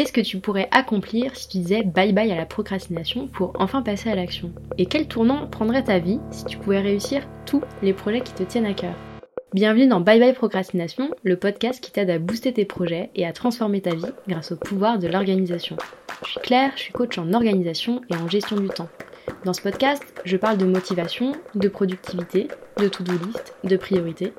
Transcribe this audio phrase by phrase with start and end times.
[0.00, 3.82] Qu'est-ce que tu pourrais accomplir si tu disais bye bye à la procrastination pour enfin
[3.82, 4.50] passer à l'action?
[4.78, 8.42] Et quel tournant prendrait ta vie si tu pouvais réussir tous les projets qui te
[8.42, 8.94] tiennent à cœur?
[9.52, 13.34] Bienvenue dans Bye Bye Procrastination, le podcast qui t'aide à booster tes projets et à
[13.34, 15.76] transformer ta vie grâce au pouvoir de l'organisation.
[16.24, 18.88] Je suis Claire, je suis coach en organisation et en gestion du temps.
[19.44, 22.48] Dans ce podcast, je parle de motivation, de productivité,
[22.78, 24.32] de to-do list, de priorité.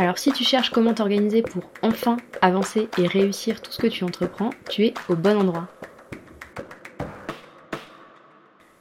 [0.00, 4.04] Alors si tu cherches comment t'organiser pour enfin avancer et réussir tout ce que tu
[4.04, 5.66] entreprends, tu es au bon endroit.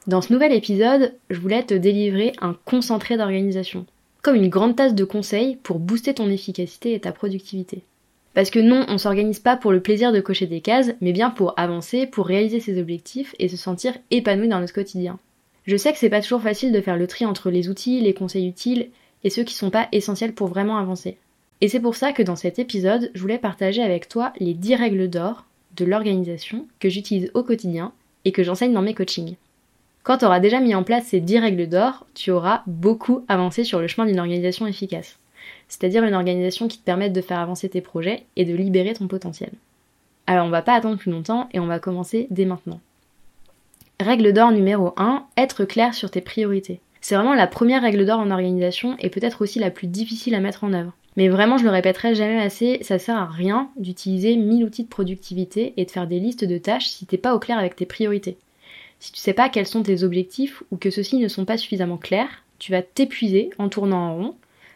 [0.06, 3.88] Dans ce nouvel épisode, je voulais te délivrer un concentré d'organisation,
[4.22, 7.82] comme une grande tasse de conseils pour booster ton efficacité et ta productivité.
[8.36, 11.32] Parce que non, on s'organise pas pour le plaisir de cocher des cases, mais bien
[11.32, 15.18] pour avancer, pour réaliser ses objectifs et se sentir épanoui dans notre quotidien.
[15.66, 18.14] Je sais que c'est pas toujours facile de faire le tri entre les outils, les
[18.14, 18.92] conseils utiles
[19.28, 21.18] et ceux qui sont pas essentiels pour vraiment avancer.
[21.60, 24.76] Et c'est pour ça que dans cet épisode, je voulais partager avec toi les 10
[24.76, 25.44] règles d'or
[25.76, 27.92] de l'organisation que j'utilise au quotidien
[28.24, 29.36] et que j'enseigne dans mes coachings.
[30.04, 33.66] Quand tu auras déjà mis en place ces 10 règles d'or, tu auras beaucoup avancé
[33.66, 35.20] sur le chemin d'une organisation efficace.
[35.68, 39.10] C'est-à-dire une organisation qui te permette de faire avancer tes projets et de libérer ton
[39.10, 39.52] potentiel.
[40.26, 42.80] Alors on va pas attendre plus longtemps et on va commencer dès maintenant.
[44.00, 46.80] Règle d'or numéro 1, être clair sur tes priorités.
[47.08, 50.42] C'est vraiment la première règle d'or en organisation et peut-être aussi la plus difficile à
[50.42, 50.92] mettre en œuvre.
[51.16, 54.90] Mais vraiment, je le répéterai jamais assez, ça sert à rien d'utiliser 1000 outils de
[54.90, 57.86] productivité et de faire des listes de tâches si t'es pas au clair avec tes
[57.86, 58.36] priorités.
[59.00, 61.96] Si tu sais pas quels sont tes objectifs ou que ceux-ci ne sont pas suffisamment
[61.96, 64.36] clairs, tu vas t'épuiser en tournant en rond,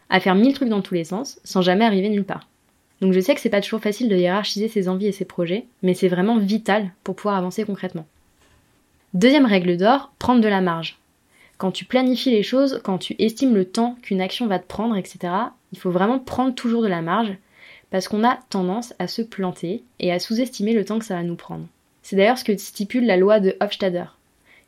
[0.09, 2.47] à faire 1000 trucs dans tous les sens, sans jamais arriver nulle part.
[3.01, 5.65] Donc je sais que c'est pas toujours facile de hiérarchiser ses envies et ses projets,
[5.83, 8.07] mais c'est vraiment vital pour pouvoir avancer concrètement.
[9.13, 11.00] Deuxième règle d'or, prendre de la marge.
[11.61, 14.97] Quand tu planifies les choses, quand tu estimes le temps qu'une action va te prendre,
[14.97, 15.31] etc.,
[15.71, 17.37] il faut vraiment prendre toujours de la marge,
[17.91, 21.21] parce qu'on a tendance à se planter et à sous-estimer le temps que ça va
[21.21, 21.67] nous prendre.
[22.01, 24.05] C'est d'ailleurs ce que stipule la loi de Hofstadter.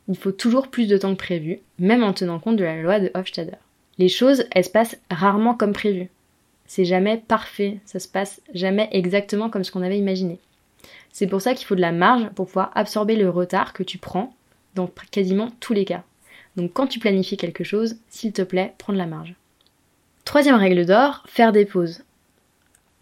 [0.06, 3.00] Il faut toujours plus de temps que prévu, même en tenant compte de la loi
[3.00, 3.56] de Hofstadter.
[3.98, 6.10] Les choses, elles se passent rarement comme prévu.
[6.66, 10.38] C'est jamais parfait, ça se passe jamais exactement comme ce qu'on avait imaginé.
[11.10, 13.98] C'est pour ça qu'il faut de la marge pour pouvoir absorber le retard que tu
[13.98, 14.32] prends
[14.76, 16.04] dans quasiment tous les cas.
[16.56, 19.34] Donc quand tu planifies quelque chose, s'il te plaît, prends de la marge.
[20.24, 22.02] Troisième règle d'or, faire des pauses.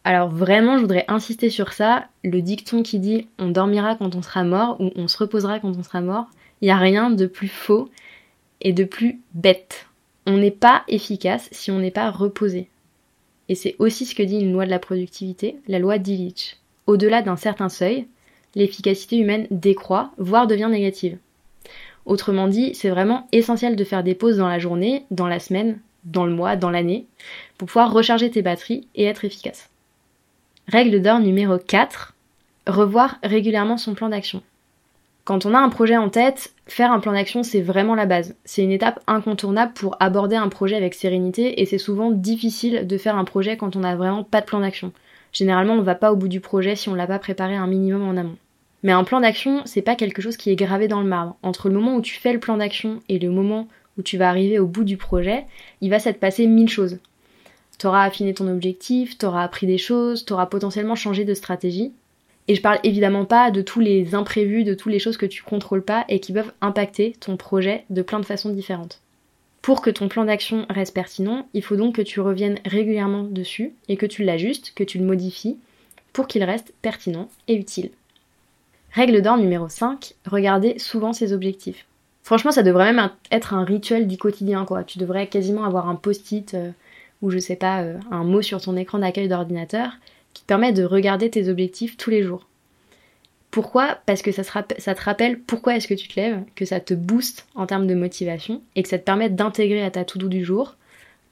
[0.04, 4.22] Alors vraiment, je voudrais insister sur ça, le dicton qui dit on dormira quand on
[4.22, 6.26] sera mort ou on se reposera quand on sera mort,
[6.60, 7.88] il n'y a rien de plus faux
[8.60, 9.86] et de plus bête.
[10.26, 12.69] On n'est pas efficace si on n'est pas reposé.
[13.48, 17.22] Et c'est aussi ce que dit une loi de la productivité, la loi d'Illich au-delà
[17.22, 18.06] d'un certain seuil,
[18.54, 21.19] l'efficacité humaine décroît, voire devient négative.
[22.06, 25.78] Autrement dit, c'est vraiment essentiel de faire des pauses dans la journée, dans la semaine,
[26.04, 27.06] dans le mois, dans l'année,
[27.58, 29.70] pour pouvoir recharger tes batteries et être efficace.
[30.68, 32.14] Règle d'or numéro 4,
[32.66, 34.42] revoir régulièrement son plan d'action.
[35.24, 38.34] Quand on a un projet en tête, faire un plan d'action, c'est vraiment la base.
[38.44, 42.98] C'est une étape incontournable pour aborder un projet avec sérénité et c'est souvent difficile de
[42.98, 44.92] faire un projet quand on n'a vraiment pas de plan d'action.
[45.32, 48.02] Généralement, on va pas au bout du projet si on l'a pas préparé un minimum
[48.02, 48.36] en amont.
[48.82, 51.37] Mais un plan d'action, c'est pas quelque chose qui est gravé dans le marbre.
[51.43, 54.28] Entre le moment où tu fais le plan d'action et le moment où tu vas
[54.28, 55.44] arriver au bout du projet,
[55.81, 56.98] il va s'être passé mille choses.
[57.78, 61.93] T'auras affiné ton objectif, t'auras appris des choses, t'auras potentiellement changé de stratégie.
[62.48, 65.43] Et je parle évidemment pas de tous les imprévus, de toutes les choses que tu
[65.43, 69.00] contrôles pas et qui peuvent impacter ton projet de plein de façons différentes.
[69.62, 73.75] Pour que ton plan d'action reste pertinent, il faut donc que tu reviennes régulièrement dessus
[73.88, 75.56] et que tu l'ajustes, que tu le modifies
[76.12, 77.91] pour qu'il reste pertinent et utile.
[78.92, 81.86] Règle d'or numéro 5, regardez souvent ses objectifs.
[82.22, 84.84] Franchement, ça devrait même être un rituel du quotidien, quoi.
[84.84, 86.70] Tu devrais quasiment avoir un post-it euh,
[87.22, 89.92] ou je sais pas, euh, un mot sur ton écran d'accueil d'ordinateur
[90.34, 92.47] qui te permet de regarder tes objectifs tous les jours.
[93.50, 93.98] Pourquoi?
[94.06, 97.47] Parce que ça, te rappelle pourquoi est-ce que tu te lèves, que ça te booste
[97.54, 100.76] en termes de motivation et que ça te permet d'intégrer à ta to-do du jour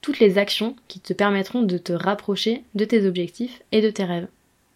[0.01, 4.03] toutes les actions qui te permettront de te rapprocher de tes objectifs et de tes
[4.03, 4.27] rêves.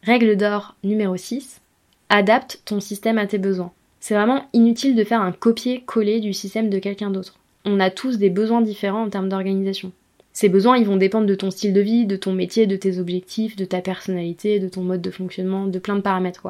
[0.03, 1.61] Règle d'or numéro 6,
[2.09, 3.71] adapte ton système à tes besoins.
[3.99, 7.35] C'est vraiment inutile de faire un copier-coller du système de quelqu'un d'autre.
[7.65, 9.91] On a tous des besoins différents en termes d'organisation.
[10.31, 12.99] Ces besoins, ils vont dépendre de ton style de vie, de ton métier, de tes
[12.99, 16.45] objectifs, de ta personnalité, de ton mode de fonctionnement, de plein de paramètres.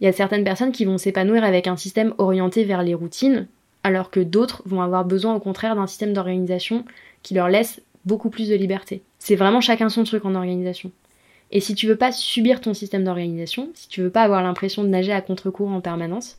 [0.00, 3.46] Il y a certaines personnes qui vont s'épanouir avec un système orienté vers les routines,
[3.84, 6.84] alors que d'autres vont avoir besoin au contraire d'un système d'organisation
[7.22, 9.02] qui leur laisse beaucoup plus de liberté.
[9.18, 10.90] C'est vraiment chacun son truc en organisation.
[11.52, 14.82] Et si tu veux pas subir ton système d'organisation, si tu veux pas avoir l'impression
[14.82, 16.38] de nager à contre-courant en permanence,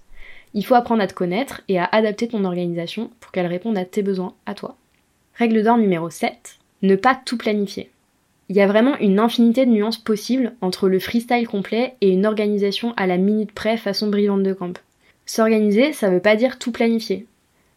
[0.54, 3.86] il faut apprendre à te connaître et à adapter ton organisation pour qu'elle réponde à
[3.86, 4.76] tes besoins, à toi.
[5.36, 7.90] Règle d'or numéro 7, ne pas tout planifier.
[8.50, 12.26] Il y a vraiment une infinité de nuances possibles entre le freestyle complet et une
[12.26, 14.80] organisation à la minute près façon brillante de camp.
[15.26, 17.28] S'organiser, ça veut pas dire tout planifier.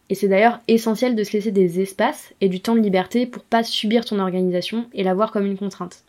[0.09, 3.43] Et c'est d'ailleurs essentiel de se laisser des espaces et du temps de liberté pour
[3.43, 6.03] pas subir ton organisation et la voir comme une contrainte.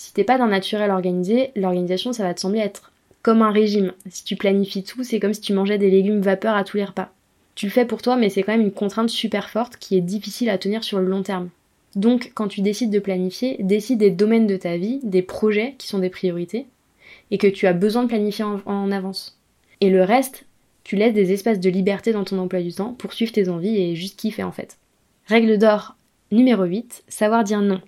[0.00, 3.92] Si t'es pas d'un naturel organisé, l'organisation ça va te sembler être comme un régime.
[4.08, 6.86] Si tu planifies tout, c'est comme si tu mangeais des légumes vapeur à tous les
[6.86, 7.12] repas.
[7.54, 10.00] Tu le fais pour toi, mais c'est quand même une contrainte super forte qui est
[10.00, 11.50] difficile à tenir sur le long terme.
[11.96, 15.86] Donc, quand tu décides de planifier, décide des domaines de ta vie, des projets qui
[15.86, 16.64] sont des priorités,
[17.30, 19.38] et que tu as besoin de planifier en, avance.
[19.82, 20.46] Et le reste,
[20.82, 23.76] tu laisses des espaces de liberté dans ton emploi du temps pour suivre tes envies
[23.76, 24.78] et juste kiffer en fait.
[25.26, 25.94] Règle d'or
[26.32, 27.82] numéro 8, savoir dire non.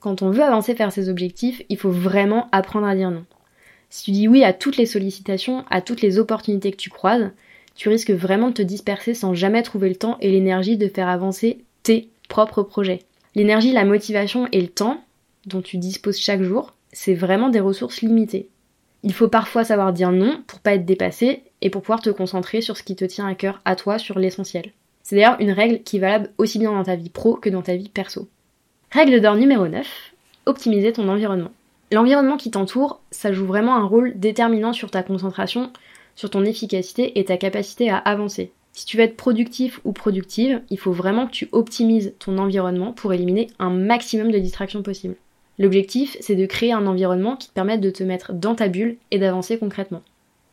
[0.00, 3.24] Quand on veut avancer vers ses objectifs, il faut vraiment apprendre à dire non.
[3.90, 7.30] Si tu dis oui à toutes les sollicitations, à toutes les opportunités que tu croises,
[7.74, 11.08] tu risques vraiment de te disperser sans jamais trouver le temps et l'énergie de faire
[11.08, 13.00] avancer tes propres projets.
[13.34, 15.04] L'énergie, la motivation et le temps
[15.46, 18.48] dont tu disposes chaque jour, c'est vraiment des ressources limitées.
[19.02, 22.60] Il faut parfois savoir dire non pour pas être dépassé et pour pouvoir te concentrer
[22.60, 24.72] sur ce qui te tient à cœur à toi, sur l'essentiel.
[25.02, 27.62] C'est d'ailleurs une règle qui est valable aussi bien dans ta vie pro que dans
[27.62, 28.28] ta vie perso.
[28.92, 29.86] Règle d'or numéro 9,
[30.46, 31.52] optimiser ton environnement.
[31.92, 35.70] L'environnement qui t'entoure, ça joue vraiment un rôle déterminant sur ta concentration,
[36.16, 38.50] sur ton efficacité et ta capacité à avancer.
[38.72, 42.92] Si tu veux être productif ou productive, il faut vraiment que tu optimises ton environnement
[42.92, 45.16] pour éliminer un maximum de distractions possibles.
[45.60, 48.96] L'objectif, c'est de créer un environnement qui te permette de te mettre dans ta bulle
[49.12, 50.02] et d'avancer concrètement.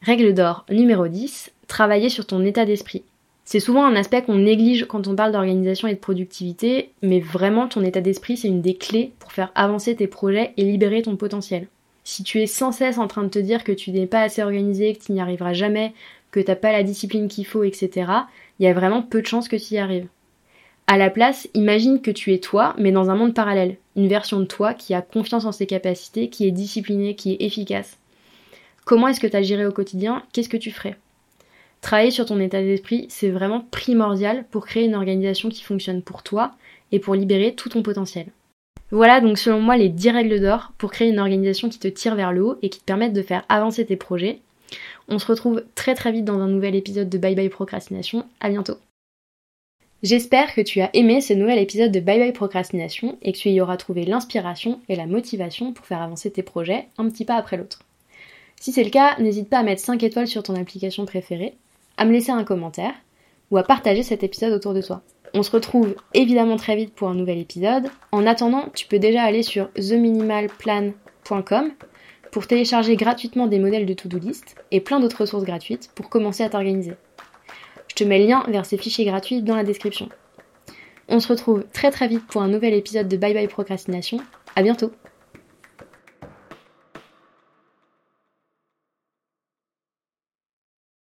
[0.04, 3.01] Règle d'or numéro 10, travailler sur ton état d'esprit.
[3.50, 7.70] C'est souvent un aspect qu'on néglige quand on parle d'organisation et de productivité, mais vraiment
[7.70, 11.16] ton état d'esprit c'est une des clés pour faire avancer tes projets et libérer ton
[11.16, 11.70] potentiel.
[12.04, 14.44] Si tu es sans cesse en train de te dire que tu n'es pas assez
[14.44, 15.94] organisé, que tu n'y arriveras jamais,
[16.32, 18.12] que t'as pas la discipline qu'il faut, etc.,
[18.60, 20.10] il y a vraiment peu de chances que tu y arrives.
[20.88, 24.42] À la place, imagine que tu es toi, mais dans un monde parallèle, une version
[24.42, 27.98] de toi qui a confiance en ses capacités, qui est disciplinée, qui est efficace.
[28.84, 30.24] Comment est-ce que tu agirais au quotidien?
[30.34, 30.98] Qu'est-ce que tu ferais?
[31.81, 36.24] Travailler sur ton état d'esprit, c'est vraiment primordial pour créer une organisation qui fonctionne pour
[36.24, 36.51] toi
[36.91, 38.27] et pour libérer tout ton potentiel.
[38.91, 42.15] Voilà donc selon moi les 10 règles d'or pour créer une organisation qui te tire
[42.15, 44.39] vers le haut et qui te permette de faire avancer tes projets.
[45.09, 48.25] On se retrouve très très vite dans un nouvel épisode de Bye Bye Procrastination.
[48.39, 48.77] À bientôt.
[50.03, 53.50] J'espère que tu as aimé ce nouvel épisode de Bye Bye Procrastination et que tu
[53.50, 57.35] y auras trouvé l'inspiration et la motivation pour faire avancer tes projets un petit pas
[57.35, 57.79] après l'autre.
[58.59, 61.53] Si c'est le cas, n'hésite pas à mettre 5 étoiles sur ton application préférée
[61.98, 62.94] à me laisser un commentaire
[63.52, 65.02] ou à partager cet épisode autour de toi.
[65.34, 67.90] On se retrouve évidemment très vite pour un nouvel épisode.
[68.12, 71.72] En attendant, tu peux déjà aller sur theminimalplan.com
[72.32, 76.44] pour télécharger gratuitement des modèles de to-do list et plein d'autres ressources gratuites pour commencer
[76.44, 76.94] à t'organiser.
[77.88, 80.10] Je te mets le lien vers ces fichiers gratuits dans la description.
[81.10, 84.20] On se retrouve très très vite pour un nouvel épisode de Bye Bye Procrastination.
[84.56, 84.92] À bientôt